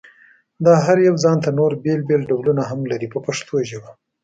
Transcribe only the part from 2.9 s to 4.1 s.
لري په پښتو ژبه.